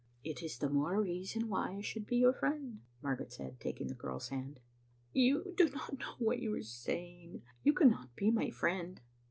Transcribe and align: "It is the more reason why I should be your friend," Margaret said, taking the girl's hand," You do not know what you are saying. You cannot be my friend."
"It 0.25 0.41
is 0.41 0.57
the 0.57 0.67
more 0.67 0.99
reason 0.99 1.47
why 1.47 1.73
I 1.75 1.81
should 1.81 2.07
be 2.07 2.17
your 2.17 2.33
friend," 2.33 2.79
Margaret 3.03 3.31
said, 3.31 3.59
taking 3.59 3.85
the 3.87 3.93
girl's 3.93 4.29
hand," 4.29 4.59
You 5.13 5.53
do 5.55 5.69
not 5.69 5.95
know 5.99 6.15
what 6.17 6.39
you 6.39 6.55
are 6.55 6.63
saying. 6.63 7.43
You 7.61 7.73
cannot 7.73 8.15
be 8.15 8.31
my 8.31 8.49
friend." 8.49 8.99